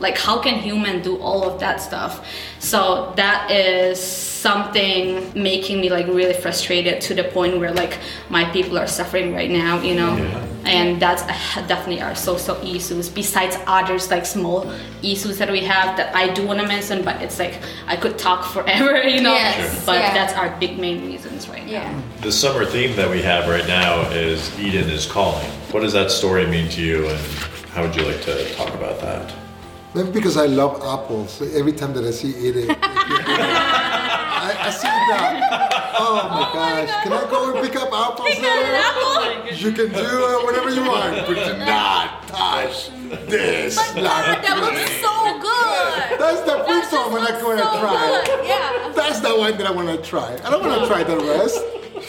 like 0.00 0.16
how 0.18 0.40
can 0.40 0.54
human 0.54 1.02
do 1.02 1.16
all 1.18 1.44
of 1.44 1.60
that 1.60 1.80
stuff 1.80 2.26
so 2.58 3.12
that 3.16 3.50
is 3.50 4.02
something 4.02 5.30
making 5.40 5.80
me 5.80 5.90
like 5.90 6.06
really 6.06 6.32
frustrated 6.32 7.00
to 7.00 7.14
the 7.14 7.24
point 7.24 7.58
where 7.58 7.72
like 7.72 7.98
my 8.30 8.44
people 8.50 8.78
are 8.78 8.86
suffering 8.86 9.34
right 9.34 9.50
now 9.50 9.80
you 9.82 9.94
know 9.94 10.16
yeah. 10.16 10.46
and 10.64 11.00
that's 11.00 11.22
uh, 11.22 11.66
definitely 11.66 12.00
our 12.00 12.14
social 12.14 12.56
issues 12.66 13.08
besides 13.08 13.56
others 13.66 14.10
like 14.10 14.24
small 14.24 14.72
issues 15.02 15.36
that 15.36 15.50
we 15.50 15.60
have 15.60 15.96
that 15.96 16.14
i 16.16 16.32
do 16.32 16.46
want 16.46 16.58
to 16.58 16.66
mention 16.66 17.04
but 17.04 17.20
it's 17.20 17.38
like 17.38 17.60
i 17.86 17.94
could 17.94 18.18
talk 18.18 18.44
forever 18.46 19.02
you 19.14 19.20
know 19.20 19.34
yes. 19.34 19.74
Sure. 19.74 19.86
but 19.86 20.00
yeah. 20.00 20.14
that's 20.14 20.32
our 20.32 20.58
big 20.58 20.78
main 20.78 21.04
reasons 21.04 21.48
right 21.48 21.66
yeah. 21.66 21.90
now 21.92 22.02
the 22.22 22.32
summer 22.32 22.64
theme 22.64 22.96
that 22.96 23.10
we 23.10 23.20
have 23.20 23.48
right 23.48 23.68
now 23.68 24.00
is 24.10 24.58
eden 24.58 24.88
is 24.88 25.04
calling 25.04 25.50
what 25.72 25.80
does 25.80 25.92
that 25.92 26.10
story 26.10 26.46
mean 26.46 26.70
to 26.70 26.80
you 26.80 27.06
and 27.08 27.20
how 27.72 27.82
would 27.82 27.94
you 27.94 28.02
like 28.02 28.22
to 28.22 28.54
talk 28.54 28.72
about 28.74 28.98
that 29.00 29.39
Maybe 29.94 30.10
because 30.12 30.36
I 30.36 30.46
love 30.46 30.82
apples. 30.82 31.42
Every 31.54 31.72
time 31.72 31.92
that 31.94 32.04
I 32.04 32.12
see 32.12 32.30
it, 32.30 32.56
it, 32.56 32.70
it 32.70 32.78
I, 32.80 34.56
I, 34.58 34.70
see 34.70 34.86
that. 34.86 35.70
Oh 35.98 36.28
my 36.30 36.48
oh 36.48 36.54
gosh! 36.54 36.88
My 36.88 37.02
Can 37.02 37.12
I 37.12 37.30
go 37.30 37.52
and 37.52 37.66
pick 37.66 37.76
up 37.76 37.92
apples 37.92 38.28
pick 38.28 38.40
there? 38.40 38.76
Apple? 38.76 39.52
You 39.52 39.72
can 39.72 39.88
do 39.88 39.98
it 39.98 40.44
whatever 40.44 40.70
you 40.70 40.82
want, 40.82 41.26
but 41.26 41.34
do 41.34 41.58
not 41.58 42.28
touch 42.28 42.90
this. 43.28 43.76
But 43.76 44.02
God, 44.02 44.44
that 44.44 44.58
looks 44.62 44.90
so 45.02 45.14
good. 45.42 46.20
That's 46.20 46.42
the 46.42 46.62
first 46.66 46.92
one 46.92 47.12
when 47.12 47.22
I 47.26 47.42
want 47.42 47.58
to 47.58 47.64
so 47.64 47.80
try. 47.80 48.22
Good. 48.26 48.46
Yeah. 48.46 48.92
That's 48.94 49.18
the 49.18 49.36
one 49.36 49.58
that 49.58 49.66
I 49.66 49.72
want 49.72 49.88
to 49.88 50.08
try. 50.08 50.38
I 50.44 50.50
don't 50.50 50.64
want 50.64 50.80
to 50.82 50.86
try 50.86 51.02
the 51.02 51.18
rest. 51.18 51.60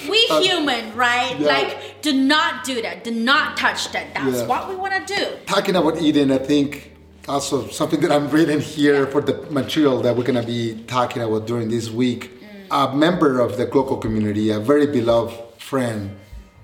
We 0.07 0.27
uh, 0.29 0.41
human, 0.41 0.95
right? 0.95 1.37
Yeah. 1.39 1.47
Like, 1.47 2.01
do 2.03 2.13
not 2.13 2.63
do 2.63 2.81
that. 2.83 3.03
Do 3.03 3.11
not 3.11 3.57
touch 3.57 3.91
that. 3.91 4.13
That's 4.13 4.41
yeah. 4.41 4.47
what 4.47 4.69
we 4.69 4.75
want 4.75 5.05
to 5.05 5.15
do. 5.15 5.27
Talking 5.47 5.75
about 5.75 5.99
Eden, 5.99 6.31
I 6.31 6.37
think 6.37 6.90
also 7.27 7.67
something 7.67 7.99
that 8.01 8.11
I'm 8.11 8.29
reading 8.29 8.59
here 8.59 9.07
for 9.07 9.21
the 9.21 9.33
material 9.51 10.01
that 10.01 10.15
we're 10.15 10.23
going 10.23 10.41
to 10.41 10.47
be 10.47 10.83
talking 10.87 11.21
about 11.21 11.47
during 11.47 11.69
this 11.69 11.89
week. 11.89 12.31
Mm. 12.41 12.91
A 12.91 12.95
member 12.95 13.39
of 13.39 13.57
the 13.57 13.65
Glocal 13.65 14.01
community, 14.01 14.49
a 14.49 14.59
very 14.59 14.87
beloved 14.87 15.61
friend, 15.61 16.17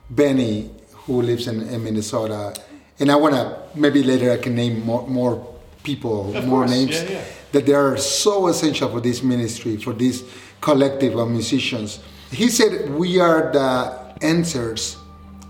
Benny, 0.09 0.71
who 0.91 1.21
lives 1.21 1.47
in, 1.47 1.61
in 1.69 1.83
Minnesota, 1.83 2.55
and 2.99 3.11
I 3.11 3.15
want 3.15 3.35
to 3.35 3.61
maybe 3.75 4.03
later 4.03 4.31
I 4.31 4.37
can 4.37 4.55
name 4.55 4.83
more, 4.83 5.07
more 5.07 5.55
people, 5.83 6.35
of 6.35 6.45
more 6.45 6.61
course. 6.61 6.71
names 6.71 7.03
yeah, 7.03 7.09
yeah. 7.09 7.23
that 7.51 7.65
they 7.65 7.73
are 7.73 7.97
so 7.97 8.47
essential 8.47 8.89
for 8.89 8.99
this 8.99 9.21
ministry, 9.21 9.77
for 9.77 9.93
this 9.93 10.23
collective 10.61 11.15
of 11.15 11.29
musicians. 11.29 11.99
He 12.31 12.49
said 12.49 12.89
we 12.89 13.19
are 13.19 13.51
the 13.53 14.25
answers 14.25 14.97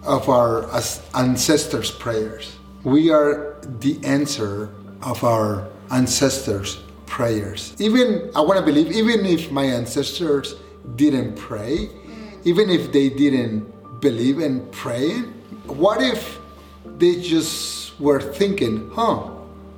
of 0.04 0.30
our 0.30 0.70
ancestors' 1.16 1.92
prayers. 1.92 2.56
We 2.84 3.10
are 3.10 3.58
the 3.64 4.00
answer 4.04 4.70
of 5.02 5.24
our 5.24 5.68
ancestors' 5.92 6.82
prayers. 7.06 7.74
Even, 7.80 8.30
I 8.36 8.42
want 8.42 8.60
to 8.60 8.66
believe, 8.66 8.92
even 8.92 9.26
if 9.26 9.52
my 9.52 9.64
ancestors 9.64 10.56
didn't 10.96 11.36
pray, 11.36 11.88
mm. 11.88 12.46
even 12.46 12.70
if 12.70 12.92
they 12.92 13.10
didn't 13.10 13.66
believe 14.02 14.40
in 14.40 14.66
praying, 14.72 15.24
what 15.66 16.02
if 16.02 16.40
they 16.98 17.22
just 17.22 18.00
were 18.00 18.22
thinking, 18.22 18.90
huh, 18.94 19.30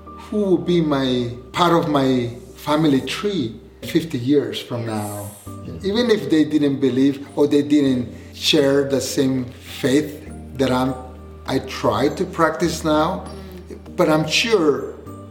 who 0.05 0.37
will 0.37 0.57
be 0.57 0.81
my 0.81 1.31
part 1.51 1.73
of 1.73 1.89
my 1.89 2.35
family 2.55 3.01
tree 3.01 3.59
50 3.83 4.17
years 4.17 4.61
from 4.61 4.85
now? 4.85 5.31
Even 5.83 6.09
if 6.09 6.29
they 6.29 6.43
didn't 6.43 6.79
believe 6.79 7.27
or 7.37 7.47
they 7.47 7.61
didn't 7.61 8.13
share 8.33 8.89
the 8.89 8.99
same 8.99 9.45
faith 9.45 10.29
that 10.55 10.71
I'm 10.71 10.93
I 11.47 11.57
try 11.59 12.09
to 12.09 12.25
practice 12.25 12.83
now, 12.83 13.25
mm. 13.25 13.95
but 13.95 14.07
I'm 14.07 14.27
sure 14.27 14.88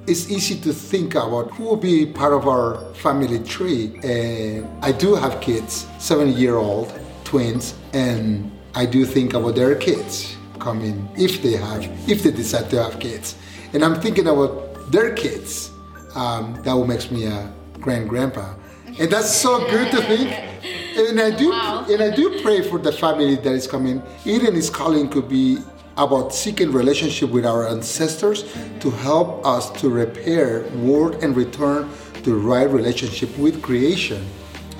it's 0.08 0.30
easy 0.30 0.58
to 0.60 0.72
think 0.72 1.14
about 1.14 1.50
who 1.52 1.64
will 1.64 1.76
be 1.76 2.06
part 2.06 2.32
of 2.32 2.48
our 2.48 2.80
family 2.94 3.38
tree. 3.40 4.00
And 4.02 4.66
I 4.82 4.90
do 4.90 5.14
have 5.14 5.40
kids, 5.40 5.86
seven 5.98 6.32
year 6.32 6.56
old 6.56 6.98
twins, 7.24 7.74
and 7.92 8.50
I 8.74 8.86
do 8.86 9.04
think 9.04 9.34
about 9.34 9.54
their 9.54 9.74
kids 9.74 10.34
coming 10.58 11.08
if 11.16 11.42
they 11.42 11.56
have, 11.56 11.84
if 12.08 12.22
they 12.22 12.30
decide 12.30 12.70
to 12.70 12.82
have 12.82 12.98
kids. 12.98 13.36
And 13.74 13.84
I'm 13.84 14.00
thinking 14.00 14.26
about 14.26 14.90
their 14.90 15.14
kids. 15.14 15.70
Um, 16.14 16.54
that 16.64 16.72
will 16.72 16.86
makes 16.86 17.10
me 17.10 17.26
a 17.26 17.52
grand 17.74 18.08
grandpa. 18.08 18.54
And 18.98 19.12
that's 19.12 19.30
so 19.30 19.58
good 19.70 19.90
to 19.90 20.02
think. 20.02 20.32
And 20.96 21.20
I 21.20 21.30
do 21.30 21.50
wow. 21.50 21.86
and 21.88 22.02
I 22.02 22.10
do 22.10 22.40
pray 22.40 22.62
for 22.62 22.78
the 22.78 22.92
family 22.92 23.36
that 23.36 23.52
is 23.52 23.66
coming. 23.66 24.02
Eden 24.24 24.56
is 24.56 24.70
calling 24.70 25.08
could 25.10 25.28
be 25.28 25.58
about 25.98 26.32
seeking 26.32 26.70
relationship 26.72 27.30
with 27.30 27.44
our 27.44 27.68
ancestors 27.68 28.44
to 28.80 28.90
help 28.90 29.44
us 29.44 29.70
to 29.80 29.90
repair, 29.90 30.62
work, 30.76 31.22
and 31.22 31.36
return 31.36 31.90
to 32.22 32.38
right 32.38 32.70
relationship 32.70 33.36
with 33.36 33.60
creation. 33.60 34.24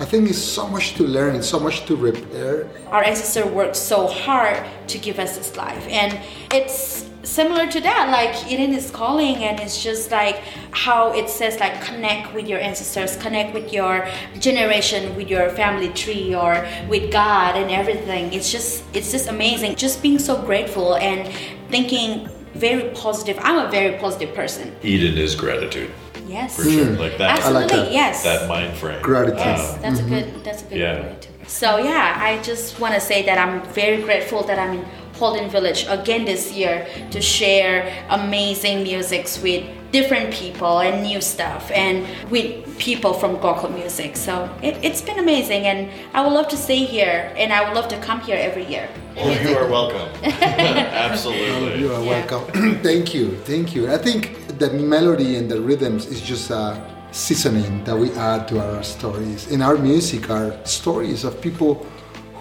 I 0.00 0.04
think 0.04 0.24
there's 0.24 0.42
so 0.42 0.68
much 0.68 0.94
to 0.94 1.02
learn 1.02 1.42
so 1.42 1.58
much 1.58 1.84
to 1.86 1.96
repair. 1.96 2.70
Our 2.86 3.02
ancestor 3.02 3.46
worked 3.48 3.74
so 3.74 4.06
hard 4.06 4.64
to 4.86 4.98
give 4.98 5.18
us 5.18 5.36
this 5.36 5.56
life, 5.56 5.84
and 5.88 6.20
it's 6.52 7.07
similar 7.22 7.66
to 7.66 7.80
that 7.80 8.10
like 8.10 8.50
Eden 8.50 8.72
is 8.72 8.90
calling 8.90 9.36
and 9.36 9.58
it's 9.60 9.82
just 9.82 10.10
like 10.10 10.36
how 10.70 11.12
it 11.12 11.28
says 11.28 11.58
like 11.58 11.82
connect 11.82 12.32
with 12.32 12.46
your 12.48 12.60
ancestors 12.60 13.16
connect 13.16 13.52
with 13.54 13.72
your 13.72 14.06
generation 14.38 15.14
with 15.16 15.28
your 15.28 15.50
family 15.50 15.88
tree 15.90 16.34
or 16.34 16.66
with 16.88 17.10
god 17.12 17.56
and 17.56 17.70
everything. 17.70 18.32
It's 18.32 18.50
just 18.52 18.84
it's 18.92 19.10
just 19.10 19.28
amazing. 19.28 19.76
Just 19.76 20.02
being 20.02 20.18
so 20.18 20.40
grateful 20.42 20.96
and 20.96 21.32
thinking 21.70 22.28
very 22.54 22.90
positive. 22.90 23.38
I'm 23.40 23.66
a 23.66 23.70
very 23.70 23.98
positive 23.98 24.34
person. 24.34 24.74
Eden 24.82 25.18
is 25.18 25.34
gratitude. 25.34 25.90
Yes. 26.26 26.56
For 26.56 26.64
sure. 26.64 26.84
Mm. 26.84 26.98
like 26.98 27.16
that 27.18 27.38
absolutely 27.38 27.62
like 27.62 27.86
that. 27.86 27.92
yes. 27.92 28.22
that 28.22 28.48
mind 28.48 28.76
frame. 28.76 29.02
Gratitude. 29.02 29.38
Yes 29.38 29.78
that's 29.80 30.00
mm-hmm. 30.00 30.12
a 30.14 30.22
good 30.22 30.44
that's 30.44 30.62
a 30.62 30.66
good 30.66 30.78
yeah. 30.78 31.02
way 31.02 31.16
to 31.20 31.28
so 31.48 31.78
yeah 31.78 32.18
i 32.20 32.40
just 32.42 32.78
want 32.78 32.94
to 32.94 33.00
say 33.00 33.24
that 33.24 33.38
i'm 33.38 33.62
very 33.72 34.02
grateful 34.02 34.42
that 34.42 34.58
i'm 34.58 34.78
in 34.78 34.84
Holden 35.18 35.50
Village 35.50 35.84
again 35.88 36.24
this 36.24 36.52
year 36.52 36.86
to 37.10 37.20
share 37.20 37.92
amazing 38.10 38.84
musics 38.84 39.42
with 39.42 39.64
different 39.90 40.32
people 40.32 40.80
and 40.80 41.02
new 41.02 41.20
stuff 41.20 41.70
and 41.72 42.06
with 42.30 42.78
people 42.78 43.12
from 43.12 43.36
Glocal 43.38 43.72
Music. 43.74 44.16
So 44.16 44.48
it, 44.62 44.76
has 44.84 45.02
been 45.02 45.18
amazing 45.18 45.66
and 45.66 45.90
I 46.14 46.22
would 46.24 46.32
love 46.32 46.48
to 46.48 46.56
stay 46.56 46.84
here 46.84 47.32
and 47.36 47.52
I 47.52 47.64
would 47.64 47.74
love 47.74 47.88
to 47.88 47.98
come 47.98 48.20
here 48.20 48.36
every 48.36 48.66
year. 48.66 48.88
Well, 49.16 49.42
you 49.42 49.56
are 49.56 49.68
welcome. 49.68 50.08
Absolutely. 50.24 51.80
You 51.80 51.92
are 51.92 52.02
welcome. 52.02 52.44
thank 52.82 53.14
you. 53.14 53.36
Thank 53.38 53.74
you. 53.74 53.90
I 53.90 53.98
think 53.98 54.58
the 54.58 54.70
melody 54.70 55.36
and 55.36 55.50
the 55.50 55.60
rhythms 55.60 56.06
is 56.06 56.20
just 56.20 56.50
a 56.50 56.78
seasoning 57.10 57.82
that 57.84 57.96
we 57.96 58.12
add 58.12 58.46
to 58.48 58.60
our 58.60 58.82
stories. 58.82 59.50
In 59.50 59.62
our 59.62 59.78
music 59.78 60.30
are 60.30 60.54
stories 60.64 61.24
of 61.24 61.40
people 61.40 61.86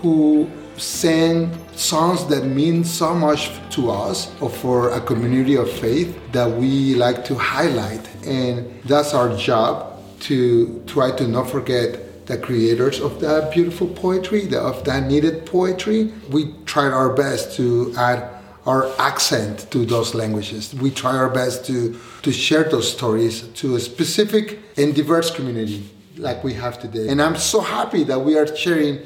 who 0.01 0.50
sang 0.77 1.57
songs 1.75 2.25
that 2.27 2.46
mean 2.46 2.84
so 2.84 3.13
much 3.13 3.51
to 3.72 3.89
us 3.91 4.31
or 4.41 4.50
for 4.50 4.91
a 4.91 5.01
community 5.01 5.55
of 5.55 5.69
faith 5.69 6.17
that 6.31 6.50
we 6.50 6.96
like 6.96 7.25
to 7.25 7.36
highlight. 7.36 8.07
And 8.25 8.81
that's 8.84 9.13
our 9.13 9.36
job 9.38 10.00
to 10.22 10.84
try 10.88 11.15
to 11.15 11.27
not 11.27 11.50
forget 11.50 12.25
the 12.27 12.38
creators 12.38 13.00
of 13.00 13.19
that 13.22 13.51
beautiful 13.53 13.88
poetry, 13.88 14.46
the, 14.46 14.60
of 14.60 14.84
that 14.86 15.03
needed 15.03 15.46
poetry. 15.46 16.12
We 16.29 16.53
tried 16.65 16.91
our 16.91 17.13
best 17.13 17.55
to 17.57 17.93
add 17.98 18.29
our 18.65 18.91
accent 19.00 19.72
to 19.72 19.86
those 19.86 20.13
languages. 20.13 20.74
We 20.75 20.91
try 20.91 21.15
our 21.15 21.29
best 21.29 21.65
to, 21.67 21.98
to 22.24 22.31
share 22.34 22.65
those 22.65 22.91
stories 22.91 23.48
to 23.62 23.77
a 23.77 23.79
specific 23.79 24.60
and 24.75 24.93
diverse 24.93 25.34
community 25.34 25.89
like 26.17 26.43
we 26.43 26.53
have 26.55 26.77
today. 26.79 27.07
And 27.07 27.22
I'm 27.22 27.38
so 27.38 27.62
happy 27.62 28.03
that 28.03 28.19
we 28.19 28.38
are 28.38 28.53
sharing 28.55 29.00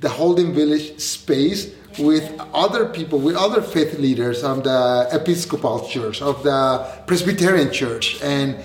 the 0.00 0.08
Holden 0.08 0.52
Village 0.52 0.98
space 1.00 1.74
with 1.98 2.40
other 2.54 2.86
people, 2.86 3.18
with 3.18 3.36
other 3.36 3.60
faith 3.62 3.98
leaders 3.98 4.44
of 4.44 4.62
the 4.64 5.08
Episcopal 5.12 5.86
Church, 5.88 6.22
of 6.22 6.42
the 6.42 6.86
Presbyterian 7.06 7.72
Church, 7.72 8.22
and 8.22 8.56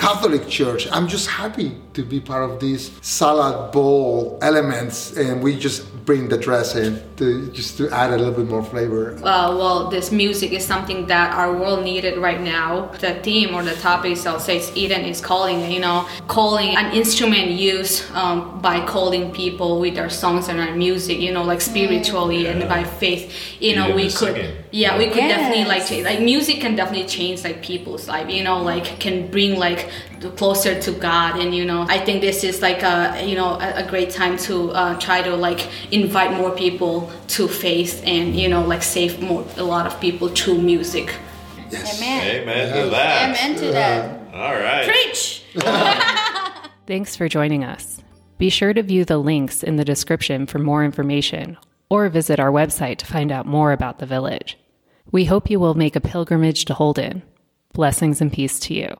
Catholic 0.00 0.48
Church. 0.48 0.88
I'm 0.90 1.06
just 1.06 1.28
happy 1.28 1.76
to 1.92 2.02
be 2.02 2.20
part 2.20 2.48
of 2.48 2.58
these 2.58 2.90
salad 3.02 3.70
bowl 3.70 4.38
elements, 4.40 5.14
and 5.14 5.42
we 5.42 5.58
just 5.58 5.84
bring 6.06 6.26
the 6.28 6.38
dress 6.38 6.74
in 6.74 7.02
to 7.16 7.50
just 7.52 7.76
to 7.76 7.90
add 7.90 8.10
a 8.10 8.16
little 8.16 8.32
bit 8.32 8.46
more 8.46 8.64
flavor. 8.64 9.12
Uh, 9.18 9.54
well, 9.60 9.90
this 9.90 10.10
music 10.10 10.52
is 10.52 10.64
something 10.64 11.06
that 11.06 11.34
our 11.34 11.52
world 11.54 11.84
needed 11.84 12.16
right 12.18 12.40
now. 12.40 12.86
The 12.98 13.14
theme 13.16 13.54
or 13.54 13.62
the 13.62 13.74
topic 13.74 14.12
itself 14.12 14.42
says 14.42 14.72
Eden 14.74 15.02
is 15.02 15.20
calling. 15.20 15.70
You 15.70 15.80
know, 15.80 16.08
calling 16.28 16.76
an 16.76 16.94
instrument 16.94 17.50
used 17.50 18.10
um, 18.12 18.58
by 18.62 18.84
calling 18.86 19.32
people 19.32 19.80
with 19.80 19.98
our 19.98 20.08
songs 20.08 20.48
and 20.48 20.58
our 20.60 20.74
music. 20.74 21.18
You 21.20 21.32
know, 21.32 21.44
like 21.44 21.60
spiritually 21.60 22.44
yeah. 22.44 22.52
and 22.52 22.68
by 22.68 22.84
faith. 22.84 23.30
You 23.60 23.76
know, 23.76 23.94
we 23.94 24.04
could. 24.04 24.34
Singing. 24.34 24.56
Yeah, 24.72 24.96
we 24.96 25.08
could 25.08 25.16
yes. 25.16 25.36
definitely 25.36 25.66
like 25.66 25.86
change. 25.86 26.04
Like 26.04 26.20
music 26.20 26.60
can 26.60 26.74
definitely 26.74 27.08
change 27.08 27.44
like 27.44 27.62
people's 27.62 28.08
life. 28.08 28.30
You 28.30 28.44
know, 28.44 28.62
like 28.62 28.98
can 28.98 29.30
bring 29.30 29.58
like 29.58 29.89
closer 30.36 30.80
to 30.80 30.92
God. 30.92 31.40
And 31.40 31.54
you 31.54 31.64
know, 31.64 31.86
I 31.88 31.98
think 31.98 32.20
this 32.20 32.44
is 32.44 32.62
like 32.62 32.82
a 32.82 33.24
you 33.26 33.36
know 33.36 33.54
a, 33.60 33.84
a 33.84 33.88
great 33.88 34.10
time 34.10 34.36
to 34.48 34.70
uh, 34.72 34.98
try 34.98 35.22
to 35.22 35.36
like 35.36 35.68
invite 35.90 36.32
more 36.32 36.50
people 36.50 37.10
to 37.28 37.48
faith 37.48 38.02
and 38.04 38.34
you 38.36 38.48
know 38.48 38.62
like 38.64 38.82
save 38.82 39.20
more 39.20 39.44
a 39.56 39.64
lot 39.64 39.86
of 39.86 40.00
people 40.00 40.28
through 40.28 40.58
music. 40.58 41.14
Yes. 41.70 41.98
Amen. 41.98 42.42
Amen 42.42 42.84
to 42.84 42.90
that. 42.90 43.28
Amen 43.28 43.58
to 43.58 43.66
that. 43.72 44.34
All 44.34 44.54
right. 44.54 44.88
Preach. 44.88 45.44
Thanks 46.86 47.14
for 47.14 47.28
joining 47.28 47.62
us. 47.64 48.02
Be 48.38 48.48
sure 48.48 48.72
to 48.72 48.82
view 48.82 49.04
the 49.04 49.18
links 49.18 49.62
in 49.62 49.76
the 49.76 49.84
description 49.84 50.46
for 50.46 50.58
more 50.58 50.84
information 50.84 51.58
or 51.90 52.08
visit 52.08 52.40
our 52.40 52.50
website 52.50 52.96
to 52.98 53.06
find 53.06 53.30
out 53.30 53.46
more 53.46 53.72
about 53.72 53.98
the 53.98 54.06
village. 54.06 54.58
We 55.12 55.26
hope 55.26 55.50
you 55.50 55.60
will 55.60 55.74
make 55.74 55.94
a 55.94 56.00
pilgrimage 56.00 56.64
to 56.66 56.74
Holden. 56.74 57.22
Blessings 57.72 58.20
and 58.20 58.32
peace 58.32 58.58
to 58.60 58.74
you. 58.74 58.88